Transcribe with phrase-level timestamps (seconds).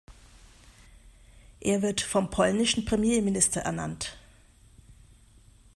[1.59, 4.17] Er wird vom polnischen Premierminister ernannt.